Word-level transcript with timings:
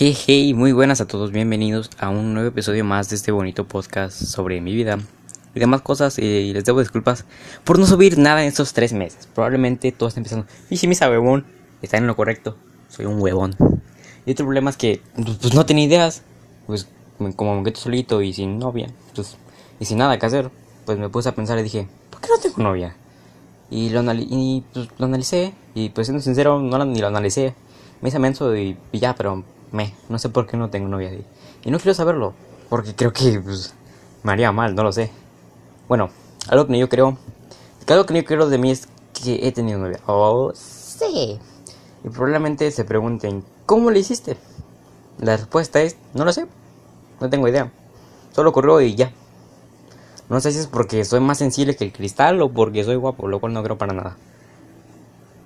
Hey, 0.00 0.16
hey, 0.28 0.54
muy 0.54 0.70
buenas 0.70 1.00
a 1.00 1.08
todos, 1.08 1.32
bienvenidos 1.32 1.90
a 1.98 2.08
un 2.08 2.32
nuevo 2.32 2.50
episodio 2.50 2.84
más 2.84 3.10
de 3.10 3.16
este 3.16 3.32
bonito 3.32 3.66
podcast 3.66 4.16
sobre 4.16 4.60
mi 4.60 4.72
vida 4.72 4.96
y 5.56 5.58
demás 5.58 5.82
cosas. 5.82 6.20
Y 6.20 6.52
les 6.52 6.64
debo 6.64 6.78
disculpas 6.78 7.24
por 7.64 7.80
no 7.80 7.84
subir 7.84 8.16
nada 8.16 8.42
en 8.42 8.46
estos 8.46 8.72
tres 8.74 8.92
meses. 8.92 9.26
Probablemente 9.26 9.90
todos 9.90 10.12
estén 10.12 10.22
pensando, 10.22 10.46
y 10.70 10.76
si 10.76 10.86
misa 10.86 11.10
huevón, 11.10 11.46
está 11.82 11.96
en 11.96 12.06
lo 12.06 12.14
correcto, 12.14 12.56
soy 12.86 13.06
un 13.06 13.20
huevón. 13.20 13.56
Y 14.24 14.30
otro 14.30 14.46
problema 14.46 14.70
es 14.70 14.76
que, 14.76 15.02
pues, 15.16 15.36
pues 15.38 15.54
no 15.54 15.66
tenía 15.66 15.86
ideas, 15.86 16.22
pues 16.68 16.86
como 17.34 17.56
me 17.56 17.64
quedo 17.64 17.80
solito 17.80 18.22
y 18.22 18.32
sin 18.32 18.60
novia, 18.60 18.86
pues, 19.16 19.36
y 19.80 19.84
sin 19.84 19.98
nada 19.98 20.16
que 20.16 20.26
hacer, 20.26 20.52
pues 20.86 20.96
me 20.96 21.08
puse 21.08 21.30
a 21.30 21.34
pensar 21.34 21.58
y 21.58 21.64
dije, 21.64 21.88
¿por 22.10 22.20
qué 22.20 22.28
no 22.28 22.38
tengo 22.40 22.62
novia? 22.62 22.94
Y 23.68 23.88
lo, 23.88 24.00
y, 24.14 24.62
pues, 24.72 24.90
lo 24.96 25.06
analicé, 25.06 25.54
y 25.74 25.88
pues 25.88 26.06
siendo 26.06 26.22
sincero, 26.22 26.60
no 26.60 26.84
ni 26.84 27.00
lo 27.00 27.08
analicé. 27.08 27.56
Me 28.00 28.10
hice 28.10 28.20
menso 28.20 28.54
y 28.56 28.76
ya, 28.92 29.16
pero 29.16 29.42
me, 29.72 29.94
no 30.08 30.18
sé 30.18 30.28
por 30.28 30.46
qué 30.46 30.56
no 30.56 30.70
tengo 30.70 30.88
novia. 30.88 31.12
Y 31.64 31.70
no 31.70 31.78
quiero 31.78 31.94
saberlo, 31.94 32.34
porque 32.68 32.94
creo 32.94 33.12
que 33.12 33.40
pues, 33.40 33.74
me 34.22 34.32
haría 34.32 34.52
mal, 34.52 34.74
no 34.74 34.82
lo 34.82 34.92
sé. 34.92 35.10
Bueno, 35.88 36.10
algo 36.48 36.66
que 36.66 36.78
yo 36.78 36.88
creo, 36.88 37.16
algo 37.86 38.06
que 38.06 38.14
yo 38.14 38.24
creo 38.24 38.48
de 38.48 38.58
mí 38.58 38.70
es 38.70 38.88
que 39.12 39.46
he 39.46 39.52
tenido 39.52 39.78
novia. 39.78 40.00
Oh, 40.06 40.52
sí. 40.54 41.38
Y 42.04 42.08
probablemente 42.08 42.70
se 42.70 42.84
pregunten, 42.84 43.44
¿cómo 43.66 43.90
lo 43.90 43.98
hiciste? 43.98 44.36
La 45.18 45.36
respuesta 45.36 45.80
es, 45.80 45.96
no 46.14 46.24
lo 46.24 46.32
sé, 46.32 46.46
no 47.20 47.28
tengo 47.28 47.48
idea. 47.48 47.72
Solo 48.32 48.50
ocurrió 48.50 48.80
y 48.80 48.94
ya. 48.94 49.12
No 50.28 50.40
sé 50.40 50.52
si 50.52 50.58
es 50.58 50.66
porque 50.66 51.04
soy 51.04 51.20
más 51.20 51.38
sensible 51.38 51.74
que 51.74 51.84
el 51.84 51.92
cristal 51.92 52.40
o 52.42 52.50
porque 52.50 52.84
soy 52.84 52.96
guapo, 52.96 53.28
lo 53.28 53.40
cual 53.40 53.54
no 53.54 53.62
creo 53.62 53.78
para 53.78 53.94
nada. 53.94 54.16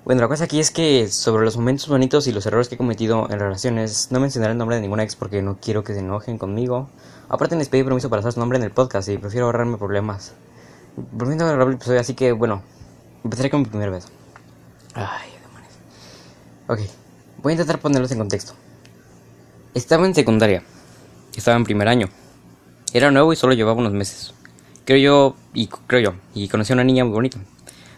Bueno, 0.05 0.19
la 0.19 0.27
cosa 0.27 0.43
aquí 0.43 0.59
es 0.59 0.69
que 0.69 1.07
sobre 1.07 1.45
los 1.45 1.55
momentos 1.55 1.87
bonitos 1.87 2.27
y 2.27 2.33
los 2.33 2.45
errores 2.45 2.67
que 2.67 2.75
he 2.75 2.77
cometido 2.77 3.25
en 3.29 3.39
relaciones, 3.39 4.09
no 4.11 4.19
mencionaré 4.19 4.51
el 4.51 4.57
nombre 4.57 4.75
de 4.75 4.81
ninguna 4.81 5.03
ex 5.03 5.15
porque 5.15 5.41
no 5.41 5.57
quiero 5.61 5.85
que 5.85 5.93
se 5.93 5.99
enojen 5.99 6.37
conmigo. 6.37 6.89
Aparte 7.29 7.55
les 7.55 7.69
pedí 7.69 7.83
permiso 7.83 8.09
para 8.09 8.19
hacer 8.19 8.33
su 8.33 8.39
nombre 8.41 8.57
en 8.57 8.65
el 8.65 8.71
podcast 8.71 9.07
y 9.07 9.17
prefiero 9.17 9.45
ahorrarme 9.45 9.77
problemas. 9.77 10.33
Volviendo 11.13 11.45
a 11.45 11.47
grabar 11.47 11.69
el 11.69 11.75
episodio, 11.75 12.01
así 12.01 12.15
que 12.15 12.33
bueno, 12.33 12.61
empezaré 13.23 13.49
con 13.49 13.61
mi 13.61 13.65
primer 13.67 13.91
beso. 13.91 14.09
Ay, 14.93 15.29
demonios. 15.41 15.73
Ok, 16.67 16.79
voy 17.41 17.51
a 17.51 17.53
intentar 17.53 17.79
ponerlos 17.79 18.11
en 18.11 18.17
contexto. 18.17 18.55
Estaba 19.73 20.05
en 20.05 20.13
secundaria, 20.13 20.63
estaba 21.33 21.55
en 21.55 21.63
primer 21.63 21.87
año. 21.87 22.09
Era 22.91 23.09
nuevo 23.09 23.31
y 23.31 23.37
solo 23.37 23.53
llevaba 23.53 23.79
unos 23.79 23.93
meses. 23.93 24.33
Creo 24.83 24.97
yo, 24.97 25.35
y 25.53 25.67
creo 25.67 26.11
yo, 26.11 26.13
y 26.35 26.49
conocí 26.49 26.73
a 26.73 26.75
una 26.75 26.83
niña 26.83 27.05
muy 27.05 27.13
bonita. 27.13 27.37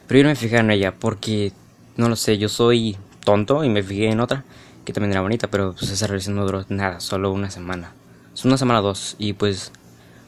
Pero 0.05 0.19
yo 0.19 0.23
no 0.25 0.29
me 0.29 0.35
fijé 0.35 0.57
en 0.57 0.69
ella 0.69 0.93
porque 0.93 1.51
no 1.97 2.09
lo 2.09 2.15
sé, 2.15 2.37
yo 2.37 2.49
soy 2.49 2.97
tonto 3.23 3.63
y 3.63 3.69
me 3.69 3.83
fijé 3.83 4.09
en 4.09 4.19
otra 4.19 4.43
que 4.85 4.93
también 4.93 5.11
era 5.11 5.21
bonita, 5.21 5.49
pero 5.49 5.73
pues 5.73 5.89
esa 5.89 6.07
relación 6.07 6.35
no 6.35 6.45
duró 6.45 6.63
nada, 6.69 6.99
solo 6.99 7.31
una 7.31 7.49
semana. 7.49 7.93
Es 8.33 8.45
una 8.45 8.57
semana 8.57 8.79
o 8.79 8.83
dos 8.83 9.15
y 9.17 9.33
pues 9.33 9.71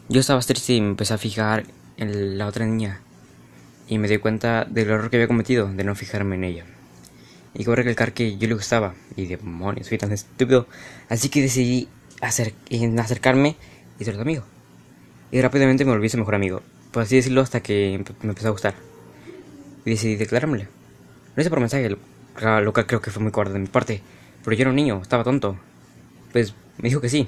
yo 0.09 0.19
estaba 0.19 0.41
triste 0.41 0.73
y 0.73 0.81
me 0.81 0.89
empecé 0.89 1.13
a 1.13 1.17
fijar 1.17 1.65
en 1.97 2.37
la 2.37 2.47
otra 2.47 2.65
niña 2.65 3.01
y 3.87 3.97
me 3.97 4.07
di 4.07 4.17
cuenta 4.17 4.65
del 4.65 4.89
error 4.89 5.09
que 5.09 5.17
había 5.17 5.27
cometido 5.27 5.71
de 5.71 5.83
no 5.83 5.95
fijarme 5.95 6.35
en 6.35 6.43
ella. 6.43 6.65
Y 7.53 7.63
cabe 7.63 7.77
recalcar 7.77 8.13
que 8.13 8.37
yo 8.37 8.47
le 8.47 8.55
gustaba 8.55 8.95
y 9.15 9.25
demonios, 9.25 9.87
fui 9.87 9.97
tan 9.97 10.11
estúpido, 10.11 10.67
así 11.09 11.29
que 11.29 11.41
decidí 11.41 11.87
hacer, 12.21 12.53
acercarme 12.99 13.55
y 13.99 14.05
ser 14.05 14.15
su 14.15 14.21
amigo. 14.21 14.43
Y 15.31 15.41
rápidamente 15.41 15.85
me 15.85 15.91
volví 15.91 16.09
su 16.09 16.17
mejor 16.17 16.35
amigo, 16.35 16.61
por 16.91 17.03
así 17.03 17.15
decirlo, 17.15 17.41
hasta 17.41 17.61
que 17.61 18.03
me 18.21 18.29
empezó 18.29 18.47
a 18.49 18.52
gustar. 18.52 18.75
Y 19.85 19.91
decidí 19.91 20.15
declarármelo. 20.15 20.77
Lo 21.38 21.41
hice 21.41 21.52
por 21.52 21.59
mensaje, 21.59 21.88
lo 21.88 22.73
que 22.73 22.85
creo 22.88 22.99
que 22.99 23.11
fue 23.11 23.21
muy 23.21 23.31
cobarde 23.31 23.53
de 23.53 23.59
mi 23.59 23.67
parte. 23.67 24.02
Pero 24.43 24.57
yo 24.57 24.61
era 24.61 24.71
un 24.71 24.75
niño, 24.75 24.99
estaba 25.03 25.23
tonto. 25.23 25.55
Pues 26.31 26.55
me 26.80 26.89
dijo 26.89 26.99
que 26.99 27.09
sí. 27.09 27.27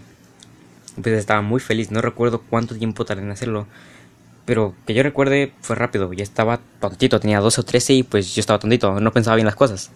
Pues 0.99 1.15
estaba 1.15 1.43
muy 1.43 1.59
feliz, 1.59 1.91
no 1.91 2.01
recuerdo 2.01 2.41
cuánto 2.41 2.75
tiempo 2.75 3.05
tardé 3.05 3.21
en 3.21 3.29
hacerlo. 3.29 3.67
Pero 4.45 4.73
que 4.87 4.95
yo 4.95 5.03
recuerde 5.03 5.53
fue 5.61 5.75
rápido, 5.75 6.11
ya 6.11 6.23
estaba 6.23 6.59
tontito, 6.79 7.19
tenía 7.19 7.39
12 7.39 7.61
o 7.61 7.63
13 7.63 7.93
y 7.93 8.01
pues 8.01 8.33
yo 8.33 8.39
estaba 8.39 8.57
tontito, 8.57 8.99
no 8.99 9.13
pensaba 9.13 9.35
bien 9.35 9.45
las 9.45 9.55
cosas. 9.55 9.91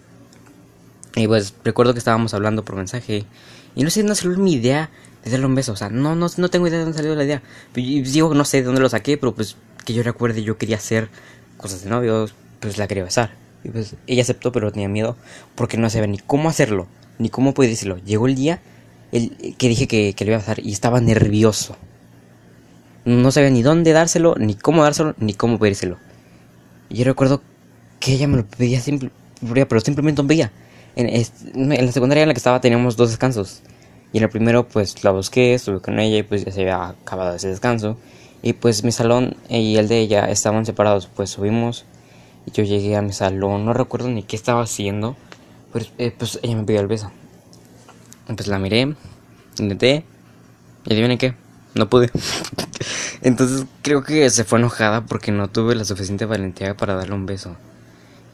Y 1.16 1.26
pues 1.26 1.52
recuerdo 1.64 1.92
que 1.92 1.98
estábamos 1.98 2.34
hablando 2.34 2.64
por 2.64 2.76
mensaje. 2.76 3.24
Y 3.74 3.82
no 3.82 3.90
sé, 3.90 4.04
no 4.04 4.14
salió 4.14 4.38
mi 4.38 4.52
idea 4.52 4.90
de 5.24 5.30
darle 5.32 5.46
un 5.46 5.56
beso. 5.56 5.72
O 5.72 5.76
sea, 5.76 5.90
no, 5.90 6.14
no, 6.14 6.28
no 6.36 6.48
tengo 6.50 6.68
idea 6.68 6.78
de 6.78 6.84
dónde 6.84 6.98
salió 6.98 7.16
la 7.16 7.24
idea. 7.24 7.42
Digo, 7.74 8.32
no 8.32 8.44
sé 8.44 8.58
de 8.58 8.62
dónde 8.62 8.80
lo 8.80 8.88
saqué, 8.88 9.18
pero 9.18 9.34
pues 9.34 9.56
que 9.84 9.92
yo 9.92 10.04
recuerde 10.04 10.44
yo 10.44 10.56
quería 10.56 10.76
hacer 10.76 11.08
cosas 11.56 11.82
de 11.82 11.90
novios, 11.90 12.32
pues 12.60 12.78
la 12.78 12.86
quería 12.86 13.02
besar. 13.02 13.43
Y 13.64 13.70
pues 13.70 13.96
ella 14.06 14.22
aceptó, 14.22 14.52
pero 14.52 14.70
tenía 14.70 14.88
miedo 14.88 15.16
porque 15.54 15.78
no 15.78 15.88
sabía 15.90 16.06
ni 16.06 16.18
cómo 16.18 16.48
hacerlo, 16.48 16.86
ni 17.18 17.30
cómo 17.30 17.54
poder 17.54 17.70
decirlo. 17.70 17.96
Llegó 18.04 18.26
el 18.26 18.34
día 18.34 18.60
el, 19.10 19.56
que 19.56 19.68
dije 19.68 19.88
que, 19.88 20.14
le 20.18 20.26
iba 20.26 20.36
a 20.36 20.42
dar 20.42 20.60
y 20.60 20.72
estaba 20.72 21.00
nervioso. 21.00 21.76
No 23.04 23.30
sabía 23.30 23.50
ni 23.50 23.62
dónde 23.62 23.92
dárselo, 23.92 24.34
ni 24.36 24.54
cómo 24.54 24.82
dárselo, 24.82 25.14
ni 25.18 25.34
cómo 25.34 25.58
pedírselo. 25.58 25.98
Yo 26.90 27.04
recuerdo 27.04 27.42
que 28.00 28.12
ella 28.12 28.28
me 28.28 28.36
lo 28.36 28.46
pedía 28.46 28.80
simple, 28.80 29.10
pero 29.40 29.80
simplemente 29.80 30.22
no 30.22 30.28
veía. 30.28 30.52
En, 30.96 31.08
en, 31.08 31.86
la 31.86 31.92
secundaria 31.92 32.22
en 32.22 32.28
la 32.28 32.34
que 32.34 32.38
estaba 32.38 32.60
teníamos 32.60 32.96
dos 32.96 33.10
descansos. 33.10 33.62
Y 34.12 34.18
en 34.18 34.24
el 34.24 34.30
primero 34.30 34.68
pues 34.68 35.02
la 35.02 35.10
busqué, 35.10 35.54
estuve 35.54 35.80
con 35.80 35.98
ella 35.98 36.18
y 36.18 36.22
pues 36.22 36.44
ya 36.44 36.52
se 36.52 36.60
había 36.60 36.88
acabado 36.88 37.34
ese 37.34 37.48
descanso. 37.48 37.96
Y 38.42 38.52
pues 38.52 38.84
mi 38.84 38.92
salón 38.92 39.36
y 39.48 39.76
el 39.76 39.88
de 39.88 40.00
ella 40.00 40.26
estaban 40.30 40.66
separados. 40.66 41.06
Pues 41.06 41.30
subimos 41.30 41.84
y 42.46 42.50
yo 42.52 42.64
llegué 42.64 42.96
a 42.96 43.02
mi 43.02 43.12
salón, 43.12 43.64
no 43.64 43.72
recuerdo 43.72 44.08
ni 44.08 44.22
qué 44.22 44.36
estaba 44.36 44.62
haciendo, 44.62 45.16
pero 45.72 45.86
eh, 45.98 46.14
pues 46.16 46.38
ella 46.42 46.56
me 46.56 46.64
pidió 46.64 46.80
el 46.80 46.86
beso. 46.86 47.10
Pues 48.26 48.46
la 48.46 48.58
miré, 48.58 48.94
intenté, 49.58 50.04
y 50.86 50.92
adivinen 50.92 51.18
qué, 51.18 51.34
no 51.74 51.88
pude. 51.88 52.10
Entonces 53.22 53.66
creo 53.82 54.02
que 54.02 54.28
se 54.30 54.44
fue 54.44 54.58
enojada 54.58 55.06
porque 55.06 55.32
no 55.32 55.48
tuve 55.48 55.74
la 55.74 55.84
suficiente 55.84 56.24
valentía 56.24 56.76
para 56.76 56.94
darle 56.94 57.14
un 57.14 57.26
beso. 57.26 57.56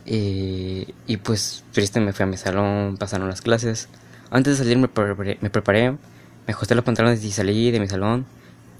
y 0.04 1.16
pues 1.24 1.64
triste 1.72 2.00
me 2.00 2.12
fui 2.12 2.24
a 2.24 2.26
mi 2.26 2.36
salón, 2.36 2.96
pasaron 2.98 3.28
las 3.28 3.42
clases. 3.42 3.88
Antes 4.30 4.58
de 4.58 4.64
salir 4.64 4.78
me 4.78 4.86
preparé, 4.86 5.38
me, 5.40 5.50
preparé, 5.50 5.90
me 5.90 6.52
ajusté 6.52 6.76
los 6.76 6.84
pantalones 6.84 7.22
y 7.24 7.32
salí 7.32 7.72
de 7.72 7.80
mi 7.80 7.88
salón. 7.88 8.26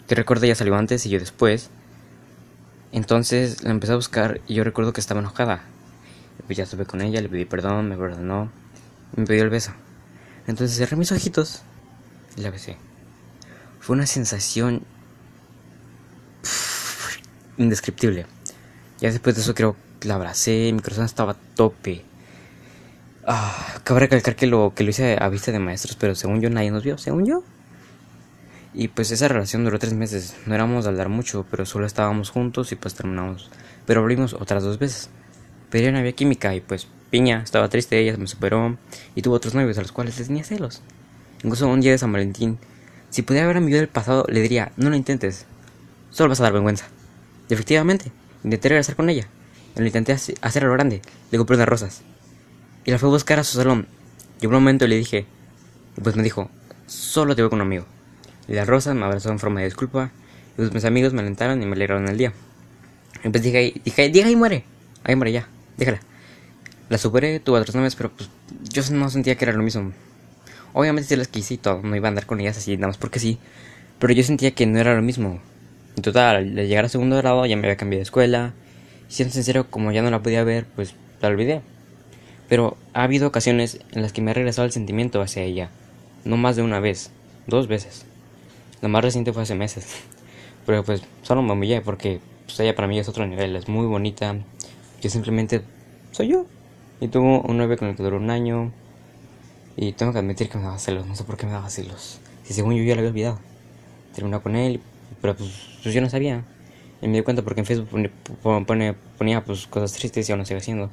Que 0.06 0.14
recuerdo 0.14 0.44
ella 0.44 0.54
salió 0.54 0.76
antes 0.76 1.04
y 1.06 1.10
yo 1.10 1.18
después. 1.18 1.70
Entonces 2.92 3.62
la 3.62 3.70
empecé 3.70 3.92
a 3.92 3.96
buscar 3.96 4.40
y 4.46 4.54
yo 4.54 4.64
recuerdo 4.64 4.92
que 4.92 5.00
estaba 5.00 5.20
enojada. 5.20 5.62
Pues 6.46 6.56
ya 6.56 6.64
estuve 6.64 6.86
con 6.86 7.00
ella, 7.00 7.20
le 7.20 7.28
pedí 7.28 7.44
perdón, 7.44 7.88
me 7.88 7.96
perdonó, 7.96 8.50
me 9.14 9.24
pidió 9.26 9.44
el 9.44 9.50
beso. 9.50 9.72
Entonces 10.46 10.76
cerré 10.76 10.96
mis 10.96 11.12
ojitos 11.12 11.62
y 12.36 12.40
la 12.40 12.50
besé. 12.50 12.76
Fue 13.78 13.94
una 13.94 14.06
sensación 14.06 14.82
indescriptible. 17.56 18.26
Ya 19.00 19.10
después 19.10 19.36
de 19.36 19.42
eso 19.42 19.54
creo 19.54 19.76
que 20.00 20.08
la 20.08 20.14
abracé, 20.14 20.70
mi 20.72 20.80
corazón 20.80 21.04
estaba 21.04 21.32
a 21.32 21.36
tope. 21.54 22.04
Ah, 23.26 23.80
cabe 23.84 24.00
recalcar 24.00 24.34
que 24.34 24.46
lo, 24.46 24.72
que 24.74 24.82
lo 24.82 24.90
hice 24.90 25.16
a 25.20 25.28
vista 25.28 25.52
de 25.52 25.58
maestros, 25.58 25.96
pero 25.96 26.14
según 26.14 26.40
yo 26.40 26.50
nadie 26.50 26.70
nos 26.70 26.82
vio, 26.82 26.98
según 26.98 27.26
yo. 27.26 27.44
Y 28.72 28.88
pues 28.88 29.10
esa 29.10 29.28
relación 29.28 29.64
duró 29.64 29.78
tres 29.78 29.94
meses. 29.94 30.36
No 30.46 30.54
éramos 30.54 30.84
de 30.84 30.90
hablar 30.90 31.08
mucho, 31.08 31.44
pero 31.50 31.66
solo 31.66 31.86
estábamos 31.86 32.30
juntos 32.30 32.72
y 32.72 32.76
pues 32.76 32.94
terminamos. 32.94 33.50
Pero 33.86 34.00
abrimos 34.00 34.34
otras 34.34 34.62
dos 34.62 34.78
veces. 34.78 35.10
Pero 35.70 35.84
ya 35.84 35.92
no 35.92 35.98
había 35.98 36.12
química 36.12 36.54
y 36.54 36.60
pues 36.60 36.88
Piña 37.10 37.42
estaba 37.42 37.68
triste, 37.68 37.98
ella 37.98 38.16
me 38.16 38.28
superó 38.28 38.78
y 39.16 39.22
tuvo 39.22 39.34
otros 39.34 39.54
novios 39.54 39.76
a 39.78 39.82
los 39.82 39.90
cuales 39.90 40.16
les 40.16 40.28
tenía 40.28 40.44
celos. 40.44 40.80
Incluso 41.42 41.66
un 41.66 41.80
día 41.80 41.90
de 41.90 41.98
San 41.98 42.12
Valentín, 42.12 42.58
si 43.10 43.22
pudiera 43.22 43.48
ver 43.48 43.56
a 43.56 43.60
mi 43.60 43.66
vida 43.66 43.78
del 43.78 43.88
pasado, 43.88 44.24
le 44.28 44.40
diría, 44.40 44.70
no 44.76 44.90
lo 44.90 44.96
intentes, 44.96 45.46
solo 46.10 46.28
vas 46.28 46.40
a 46.40 46.44
dar 46.44 46.52
vergüenza. 46.52 46.86
Y 47.48 47.54
efectivamente, 47.54 48.12
intenté 48.44 48.68
regresar 48.68 48.94
con 48.94 49.10
ella. 49.10 49.26
Lo 49.74 49.84
intenté 49.84 50.12
hacer 50.12 50.64
a 50.64 50.66
lo 50.66 50.72
grande, 50.72 51.02
le 51.32 51.38
compré 51.38 51.56
unas 51.56 51.68
rosas. 51.68 52.02
Y 52.84 52.92
la 52.92 52.98
fue 52.98 53.08
a 53.08 53.12
buscar 53.12 53.40
a 53.40 53.44
su 53.44 53.56
salón. 53.56 53.88
Y 54.40 54.46
un 54.46 54.52
momento 54.52 54.86
le 54.86 54.96
dije, 54.96 55.26
pues 56.00 56.14
me 56.14 56.22
dijo, 56.22 56.48
solo 56.86 57.34
te 57.34 57.42
voy 57.42 57.50
con 57.50 57.60
un 57.60 57.66
amigo. 57.66 57.86
La 58.50 58.64
rosa 58.64 58.94
me 58.94 59.04
abrazó 59.04 59.30
en 59.30 59.38
forma 59.38 59.60
de 59.60 59.66
disculpa. 59.66 60.10
Y 60.54 60.56
pues 60.56 60.74
mis 60.74 60.84
amigos 60.84 61.12
me 61.12 61.20
alentaron 61.20 61.62
y 61.62 61.66
me 61.66 61.76
alegraron 61.76 62.08
el 62.08 62.18
día. 62.18 62.32
Y 63.24 63.28
pues 63.28 63.42
dije, 63.44 63.74
dije, 63.84 64.08
dije, 64.08 64.24
ahí 64.26 64.34
muere. 64.34 64.64
Ahí 65.04 65.14
muere 65.14 65.30
ya, 65.30 65.48
déjala. 65.76 66.00
La 66.88 66.98
superé, 66.98 67.38
tuve 67.38 67.60
otras 67.60 67.76
novias, 67.76 67.94
pero 67.94 68.10
pues 68.10 68.28
yo 68.72 68.82
no 68.92 69.08
sentía 69.08 69.36
que 69.36 69.44
era 69.44 69.52
lo 69.52 69.62
mismo. 69.62 69.92
Obviamente 70.72 71.08
si 71.08 71.16
las 71.16 71.28
quise 71.28 71.54
y 71.54 71.58
todo, 71.58 71.80
no 71.82 71.94
iba 71.94 72.08
a 72.08 72.10
andar 72.10 72.26
con 72.26 72.40
ellas 72.40 72.58
así, 72.58 72.76
nada 72.76 72.88
más 72.88 72.98
porque 72.98 73.20
sí. 73.20 73.38
Pero 74.00 74.12
yo 74.12 74.24
sentía 74.24 74.50
que 74.50 74.66
no 74.66 74.80
era 74.80 74.96
lo 74.96 75.02
mismo. 75.02 75.40
En 75.96 76.02
total, 76.02 76.36
al 76.36 76.54
llegar 76.54 76.84
a 76.84 76.88
segundo 76.88 77.16
grado 77.16 77.46
ya 77.46 77.56
me 77.56 77.62
había 77.62 77.76
cambiado 77.76 78.00
de 78.00 78.04
escuela. 78.04 78.52
Y 79.08 79.12
siendo 79.12 79.32
sincero, 79.32 79.70
como 79.70 79.92
ya 79.92 80.02
no 80.02 80.10
la 80.10 80.22
podía 80.22 80.42
ver, 80.42 80.66
pues 80.74 80.96
la 81.20 81.28
olvidé. 81.28 81.60
Pero 82.48 82.76
ha 82.94 83.04
habido 83.04 83.28
ocasiones 83.28 83.78
en 83.92 84.02
las 84.02 84.12
que 84.12 84.22
me 84.22 84.32
ha 84.32 84.34
regresado 84.34 84.66
el 84.66 84.72
sentimiento 84.72 85.20
hacia 85.20 85.44
ella. 85.44 85.70
No 86.24 86.36
más 86.36 86.56
de 86.56 86.62
una 86.62 86.80
vez, 86.80 87.12
dos 87.46 87.68
veces. 87.68 88.06
La 88.82 88.88
más 88.88 89.02
reciente 89.02 89.32
fue 89.32 89.42
hace 89.42 89.54
meses. 89.54 89.86
Pero 90.66 90.84
pues 90.84 91.02
solo 91.22 91.42
me 91.42 91.52
humillé 91.52 91.80
porque 91.80 92.20
pues, 92.46 92.58
ella 92.60 92.74
para 92.74 92.88
mí 92.88 92.98
es 92.98 93.08
otro 93.08 93.26
nivel, 93.26 93.56
es 93.56 93.68
muy 93.68 93.86
bonita. 93.86 94.36
Yo 95.00 95.10
simplemente 95.10 95.62
soy 96.12 96.28
yo. 96.28 96.46
Y 97.00 97.08
tuvo 97.08 97.40
un 97.42 97.58
novio 97.58 97.76
con 97.76 97.88
el 97.88 97.96
que 97.96 98.02
duró 98.02 98.16
un 98.16 98.30
año. 98.30 98.72
Y 99.76 99.92
tengo 99.92 100.12
que 100.12 100.18
admitir 100.18 100.48
que 100.48 100.58
me 100.58 100.64
daba 100.64 100.78
celos, 100.78 101.06
no 101.06 101.14
sé 101.14 101.24
por 101.24 101.36
qué 101.36 101.46
me 101.46 101.52
daba 101.52 101.70
celos. 101.70 102.20
Si 102.44 102.52
según 102.52 102.74
yo 102.74 102.82
ya 102.82 102.94
lo 102.94 103.00
había 103.00 103.10
olvidado. 103.10 103.38
Terminó 104.14 104.42
con 104.42 104.56
él, 104.56 104.80
pero 105.20 105.36
pues, 105.36 105.50
pues, 105.82 105.94
yo 105.94 106.00
no 106.00 106.10
sabía. 106.10 106.44
Y 107.00 107.08
me 107.08 107.18
di 107.18 107.22
cuenta 107.22 107.42
porque 107.42 107.60
en 107.60 107.66
Facebook 107.66 107.88
ponía 109.16 109.44
pues 109.44 109.66
cosas 109.66 109.92
tristes 109.92 110.28
y 110.28 110.32
aún 110.32 110.40
lo 110.40 110.44
sigue 110.44 110.58
haciendo. 110.58 110.90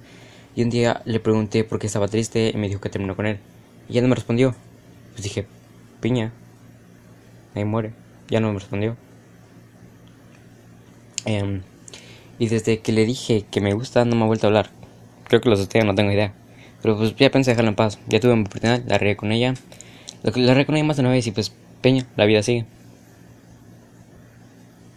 Y 0.55 0.63
un 0.63 0.69
día 0.69 1.01
le 1.05 1.19
pregunté 1.19 1.63
por 1.63 1.79
qué 1.79 1.87
estaba 1.87 2.07
triste 2.07 2.51
y 2.53 2.57
me 2.57 2.67
dijo 2.67 2.79
que 2.79 2.89
terminó 2.89 3.15
con 3.15 3.25
él. 3.25 3.39
Y 3.89 3.93
ya 3.93 4.01
no 4.01 4.07
me 4.07 4.15
respondió. 4.15 4.55
Pues 5.13 5.23
dije, 5.23 5.45
piña. 5.99 6.31
Ahí 7.57 7.65
muere. 7.65 7.91
Ya 8.29 8.39
no 8.39 8.53
me 8.53 8.59
respondió. 8.59 8.95
Em, 11.25 11.63
y 12.37 12.47
desde 12.49 12.79
que 12.81 12.91
le 12.91 13.03
dije 13.03 13.45
que 13.49 13.61
me 13.61 13.73
gusta 13.73 14.05
no 14.05 14.15
me 14.15 14.23
ha 14.23 14.27
vuelto 14.27 14.45
a 14.45 14.49
hablar. 14.49 14.69
Creo 15.23 15.41
que 15.41 15.49
lo 15.49 15.57
sostengo, 15.57 15.87
no 15.87 15.95
tengo 15.95 16.11
idea. 16.11 16.33
Pero 16.83 16.97
pues 16.97 17.15
ya 17.15 17.31
pensé 17.31 17.51
dejarla 17.51 17.69
en 17.69 17.75
paz. 17.75 17.97
Ya 18.07 18.19
tuve 18.19 18.35
mi 18.35 18.41
oportunidad, 18.41 18.83
la 18.85 18.99
regué 18.99 19.17
con 19.17 19.31
ella. 19.31 19.55
La 20.21 20.53
regué 20.53 20.65
con 20.67 20.75
ella 20.75 20.85
más 20.85 20.97
de 20.97 21.01
una 21.01 21.11
vez 21.11 21.25
y 21.25 21.31
pues, 21.31 21.51
peña, 21.81 22.05
la 22.15 22.25
vida 22.25 22.43
sigue. 22.43 22.65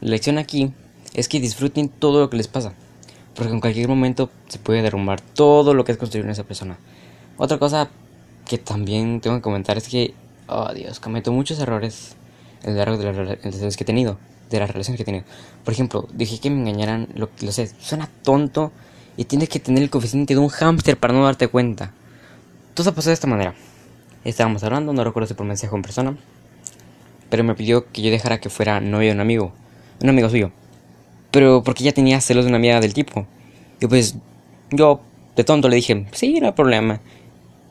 La 0.01 0.11
lección 0.11 0.37
aquí 0.37 0.73
es 1.15 1.29
que 1.29 1.41
disfruten 1.41 1.89
todo 1.89 2.21
lo 2.21 2.29
que 2.29 2.37
les 2.37 2.49
pasa. 2.49 2.75
Porque 3.35 3.53
en 3.53 3.61
cualquier 3.61 3.89
momento 3.89 4.31
se 4.49 4.59
puede 4.59 4.83
derrumbar 4.83 5.23
todo 5.23 5.73
lo 5.73 5.85
que 5.85 5.93
has 5.93 5.99
construido 5.99 6.27
en 6.27 6.33
esa 6.33 6.45
persona. 6.45 6.79
Otra 7.39 7.59
cosa 7.59 7.89
que 8.47 8.59
también 8.59 9.23
tengo 9.23 9.37
que 9.37 9.43
comentar 9.43 9.79
es 9.79 9.89
que, 9.89 10.13
oh 10.47 10.75
Dios, 10.75 11.01
cometo 11.01 11.33
muchos 11.33 11.59
errores 11.59 12.17
en 12.63 12.71
el 12.71 12.77
largo 12.77 12.97
de 12.97 13.05
las 13.05 13.17
relaciones 13.17 13.77
que 13.77 13.85
he 13.85 13.87
tenido. 13.87 14.19
De 14.51 14.59
las 14.59 14.71
relaciones 14.71 14.97
que 14.99 15.03
he 15.03 15.07
tenido. 15.07 15.25
Por 15.65 15.73
ejemplo, 15.73 16.09
dije 16.13 16.39
que 16.41 16.51
me 16.51 16.61
engañaran, 16.61 17.09
lo, 17.15 17.31
lo 17.41 17.53
sé, 17.53 17.71
suena 17.79 18.09
tonto 18.23 18.73
y 19.17 19.25
tienes 19.25 19.49
que 19.49 19.61
tener 19.61 19.83
el 19.83 19.91
coeficiente 19.91 20.35
de 20.35 20.41
un 20.41 20.49
hámster 20.49 20.97
para 20.99 21.13
no 21.13 21.25
darte 21.25 21.49
cuenta. 21.49 21.93
Todo 22.75 22.95
pasó 22.95 23.11
de 23.11 23.15
esta 23.15 23.27
manera. 23.27 23.55
Estábamos 24.25 24.63
hablando, 24.65 24.93
no 24.93 25.05
recuerdo 25.05 25.29
si 25.29 25.35
por 25.35 25.47
mensaje 25.47 25.73
o 25.73 25.77
en 25.77 25.83
persona, 25.83 26.17
pero 27.31 27.45
me 27.45 27.55
pidió 27.55 27.91
que 27.91 28.03
yo 28.03 28.11
dejara 28.11 28.41
que 28.41 28.51
fuera 28.51 28.81
novio 28.81 29.09
de 29.09 29.15
un 29.15 29.21
amigo, 29.21 29.53
un 30.03 30.09
amigo 30.09 30.29
suyo. 30.29 30.51
Pero 31.31 31.63
porque 31.63 31.85
ya 31.85 31.93
tenía 31.93 32.21
celos 32.21 32.45
de 32.45 32.49
una 32.49 32.57
amiga 32.57 32.81
del 32.81 32.93
tipo. 32.93 33.27
Y 33.81 33.87
pues 33.87 34.17
yo 34.71 35.01
de 35.37 35.45
tonto 35.45 35.69
le 35.69 35.77
dije, 35.77 36.07
sí, 36.13 36.41
no 36.41 36.49
hay 36.49 36.53
problema. 36.53 37.01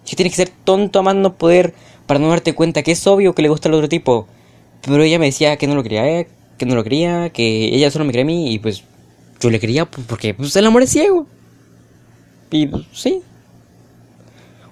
Si 0.06 0.15
tienes 0.15 0.33
que 0.33 0.45
ser 0.45 0.50
tonto 0.63 1.00
a 1.00 1.01
más 1.03 1.15
no 1.15 1.33
poder 1.33 1.74
para 2.07 2.19
no 2.19 2.30
darte 2.30 2.56
cuenta 2.56 2.81
que 2.81 2.94
es 2.94 3.06
obvio 3.06 3.36
que 3.36 3.41
le 3.41 3.50
gusta 3.50 3.69
al 3.69 3.75
otro 3.75 3.89
tipo. 3.89 4.27
Pero 4.81 5.03
ella 5.03 5.19
me 5.19 5.25
decía 5.25 5.57
que 5.57 5.67
no 5.67 5.75
lo 5.75 5.83
quería, 5.83 6.25
que 6.57 6.65
no 6.65 6.75
lo 6.75 6.83
quería, 6.83 7.29
que 7.29 7.75
ella 7.75 7.91
solo 7.91 8.05
me 8.05 8.11
quería 8.11 8.23
a 8.23 8.27
mí 8.27 8.53
y 8.53 8.59
pues 8.59 8.83
yo 9.39 9.49
le 9.49 9.59
quería 9.59 9.85
pues, 9.85 10.05
porque 10.07 10.33
pues, 10.33 10.55
el 10.55 10.65
amor 10.65 10.83
es 10.83 10.91
ciego. 10.91 11.27
Y 12.51 12.67
pues, 12.67 12.85
sí. 12.91 13.21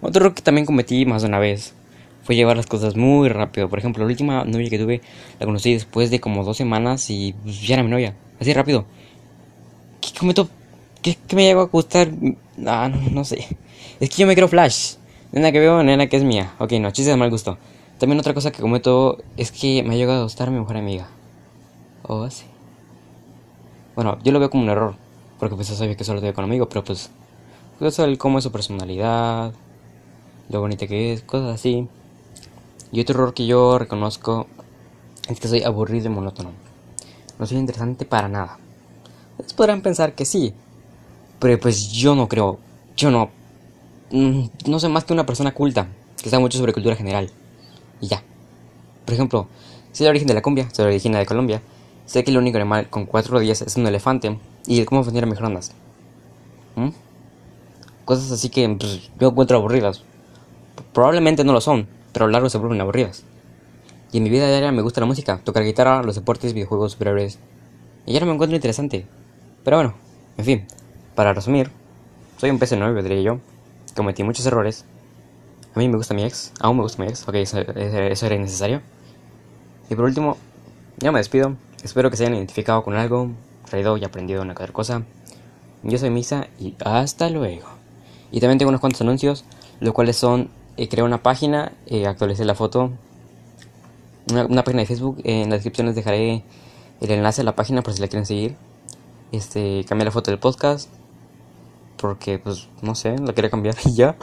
Otro 0.02 0.26
error 0.26 0.36
que 0.36 0.42
también 0.42 0.66
cometí 0.66 1.06
más 1.06 1.24
de 1.24 1.28
una 1.28 1.40
vez 1.40 1.74
fue 2.24 2.36
llevar 2.36 2.58
las 2.58 2.68
cosas 2.68 2.96
muy 2.96 3.30
rápido. 3.30 3.70
Por 3.70 3.80
ejemplo, 3.80 4.04
la 4.04 4.10
última 4.10 4.44
novia 4.44 4.70
que 4.70 4.78
tuve 4.78 5.02
la 5.40 5.46
conocí 5.46 5.74
después 5.74 6.12
de 6.12 6.20
como 6.20 6.44
dos 6.44 6.58
semanas 6.58 7.10
y 7.10 7.34
pues, 7.44 7.62
ya 7.62 7.76
era 7.76 7.84
mi 7.84 7.90
novia. 7.90 8.16
Así 8.40 8.54
rápido. 8.54 8.86
¿Qué 10.02 10.18
cometo? 10.18 10.50
¿Qué, 11.02 11.18
me 11.34 11.44
llegó 11.44 11.62
a 11.62 11.66
gustar? 11.66 12.10
Ah, 12.66 12.90
no, 12.90 13.02
no 13.10 13.24
sé. 13.24 13.46
Es 14.00 14.10
que 14.10 14.18
yo 14.18 14.28
me 14.28 14.36
creo 14.36 14.48
Flash. 14.48 14.96
Nena 15.32 15.52
que 15.52 15.60
veo, 15.60 15.84
nena 15.84 16.08
que 16.08 16.18
es 16.18 16.24
mía. 16.24 16.54
Ok, 16.60 16.74
no, 16.74 16.92
chiste 16.92 17.12
de 17.12 17.18
mal 17.18 17.30
gusto. 17.30 17.58
También 18.00 18.20
otra 18.20 18.34
cosa 18.34 18.52
que 18.52 18.62
cometo 18.62 19.18
es 19.38 19.52
que 19.52 19.82
me 19.84 19.96
ha 19.96 19.98
llegado 19.98 20.20
a 20.20 20.24
gustar 20.24 20.52
mi 20.52 20.60
mejor 20.60 20.78
amiga. 20.78 21.08
Oh, 22.04 22.24
así. 22.24 22.46
Bueno, 23.96 24.20
yo 24.24 24.32
lo 24.32 24.40
veo 24.40 24.50
como 24.50 24.64
un 24.64 24.70
error. 24.70 24.96
Porque 25.40 25.56
pues 25.56 25.70
ya 25.70 25.76
sabía 25.76 25.96
que 25.96 26.04
solo 26.04 26.20
te 26.20 26.28
veo 26.28 26.34
con 26.34 26.44
amigos, 26.44 26.68
pero 26.70 26.84
pues... 26.84 27.10
Pues 27.80 27.98
el 28.00 28.18
cómo 28.18 28.38
es 28.38 28.44
su 28.44 28.52
personalidad. 28.52 29.52
Lo 30.50 30.62
bonita 30.62 30.88
que 30.88 31.14
es, 31.14 31.22
cosas 31.24 31.56
así. 31.56 31.88
Y 32.92 33.02
otro 33.02 33.16
error 33.16 33.34
que 33.34 33.46
yo 33.46 33.78
reconozco 33.78 34.48
es 35.28 35.40
que 35.40 35.48
soy 35.48 35.64
aburrido 35.64 36.08
y 36.08 36.10
monótono. 36.10 36.52
No 37.40 37.46
soy 37.46 37.58
interesante 37.58 38.06
para 38.06 38.28
nada. 38.28 38.58
Ustedes 39.38 39.54
podrán 39.54 39.82
pensar 39.82 40.14
que 40.14 40.26
sí, 40.26 40.54
pero 41.40 41.60
pues 41.60 41.92
yo 41.92 42.16
no 42.16 42.28
creo. 42.28 42.60
Yo 42.96 43.12
no. 43.12 43.30
Mm, 44.12 44.46
no 44.68 44.80
soy 44.80 44.90
más 44.90 45.04
que 45.04 45.14
una 45.14 45.26
persona 45.26 45.54
culta 45.54 45.88
que 46.22 46.30
sabe 46.30 46.42
mucho 46.42 46.58
sobre 46.58 46.74
cultura 46.74 46.96
general. 46.96 47.30
Y 48.02 48.08
ya. 48.08 48.24
Por 49.06 49.14
ejemplo, 49.14 49.48
sé 49.92 50.04
el 50.04 50.10
origen 50.10 50.28
de 50.28 50.34
la 50.34 50.42
cumbia, 50.42 50.70
sé 50.72 50.82
el 50.82 50.90
origen 50.90 51.14
de 51.14 51.26
Colombia. 51.26 51.62
Sé 52.06 52.24
que 52.24 52.32
el 52.32 52.38
único 52.38 52.58
animal 52.58 52.90
con 52.90 53.06
cuatro 53.06 53.40
días 53.40 53.62
es 53.62 53.76
un 53.76 53.86
elefante 53.86 54.40
y 54.66 54.84
cómo 54.86 55.04
funcionan 55.04 55.30
microondas. 55.30 55.74
¿Mm? 56.76 56.90
Cosas 58.06 58.32
así 58.32 58.50
que 58.50 58.68
pues, 58.70 59.10
yo 59.20 59.30
encuentro 59.30 59.58
aburridas. 59.58 60.04
Probablemente 60.94 61.44
no 61.44 61.54
lo 61.54 61.62
son, 61.62 61.88
pero 62.14 62.26
a 62.26 62.28
lo 62.28 62.32
largo 62.32 62.50
se 62.50 62.58
vuelven 62.58 62.80
aburridas. 62.80 63.24
Y 64.12 64.18
en 64.18 64.24
mi 64.24 64.30
vida 64.30 64.48
diaria 64.48 64.72
me 64.72 64.82
gusta 64.82 65.02
la 65.02 65.08
música, 65.08 65.42
tocar 65.44 65.64
guitarra, 65.64 66.02
los 66.04 66.16
deportes, 66.16 66.54
videojuegos, 66.54 66.94
superhéroes. 66.94 67.40
Y 68.06 68.14
ya 68.14 68.22
no 68.22 68.28
me 68.28 68.34
encuentro 68.34 68.56
interesante. 68.56 69.06
Pero 69.66 69.78
bueno, 69.78 69.94
en 70.38 70.46
fin, 70.46 70.68
para 71.14 71.34
resumir, 71.34 71.70
soy 72.38 72.50
un 72.50 72.60
PC9, 72.60 73.02
diría 73.04 73.22
yo. 73.22 73.40
Cometí 73.96 74.24
muchos 74.24 74.46
errores. 74.46 74.86
A 75.78 75.80
mí 75.80 75.88
me 75.90 75.98
gusta 75.98 76.16
mi 76.16 76.24
ex, 76.24 76.54
aún 76.60 76.78
me 76.78 76.82
gusta 76.82 77.04
mi 77.04 77.08
ex, 77.08 77.28
ok, 77.28 77.36
eso, 77.36 77.60
era 78.26 78.34
innecesario. 78.34 78.82
Y 79.92 79.94
por 79.94 80.06
último, 80.06 80.36
ya 80.98 81.12
me 81.12 81.20
despido. 81.20 81.56
Espero 81.84 82.10
que 82.10 82.18
se 82.18 82.24
hayan 82.24 82.34
identificado 82.34 82.84
con 82.84 82.96
algo, 82.96 83.30
reído 83.72 83.96
y 83.96 84.04
aprendido 84.04 84.42
una 84.42 84.56
cada 84.56 84.74
cosa. 84.74 85.04
Yo 85.84 86.00
soy 86.00 86.10
Misa 86.10 86.48
y 86.60 86.74
hasta 86.84 87.30
luego. 87.30 87.68
Y 88.32 88.40
también 88.40 88.58
tengo 88.58 88.70
unos 88.70 88.82
cuantos 88.82 89.02
anuncios, 89.02 89.46
los 89.80 89.94
cuales 89.94 90.18
son 90.18 90.50
eh, 90.78 91.04
una 91.04 91.22
página, 91.22 91.74
eh, 91.86 92.08
actualicé 92.08 92.44
la 92.44 92.56
foto, 92.56 92.90
una, 94.32 94.64
página 94.64 94.82
de 94.82 94.88
Facebook, 94.88 95.20
eh, 95.20 95.44
en 95.44 95.52
la 95.52 95.58
descripción 95.58 95.86
les 95.86 95.96
dejaré 95.96 96.44
el 97.02 97.12
enlace 97.12 97.42
a 97.42 97.44
la 97.44 97.56
página 97.56 97.84
por 97.84 97.94
si 97.94 98.02
la 98.02 98.08
quieren 98.08 98.26
seguir. 98.26 98.56
Este, 99.32 99.86
cambié 99.88 100.06
la 100.06 100.12
foto 100.12 100.32
del 100.32 100.40
podcast, 100.40 100.90
porque 101.98 102.40
pues 102.40 102.68
no 102.82 102.96
sé, 102.96 103.16
la 103.20 103.34
quería 103.34 103.52
cambiar 103.52 103.76
y 103.86 103.94
ya. 103.94 104.16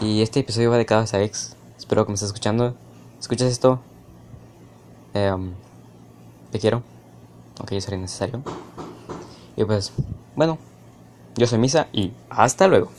Y 0.00 0.22
este 0.22 0.40
episodio 0.40 0.70
va 0.70 0.76
dedicado 0.76 1.02
a 1.02 1.04
esa 1.04 1.20
espero 1.20 2.06
que 2.06 2.10
me 2.10 2.14
estés 2.14 2.28
escuchando. 2.28 2.74
¿Escuchas 3.20 3.48
esto? 3.52 3.80
Em, 5.12 5.52
te 6.50 6.58
quiero, 6.58 6.82
aunque 7.58 7.74
ya 7.74 7.82
sería 7.82 7.98
necesario. 7.98 8.42
Y 9.56 9.64
pues, 9.64 9.92
bueno, 10.36 10.56
yo 11.36 11.46
soy 11.46 11.58
Misa 11.58 11.88
y 11.92 12.12
hasta 12.30 12.66
luego. 12.66 12.90